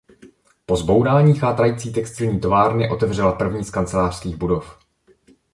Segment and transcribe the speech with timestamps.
[0.65, 4.77] Po zbourání chátrající textilní továrny otevřela první z kancelářských budov.